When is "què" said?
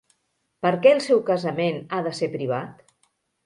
0.85-0.93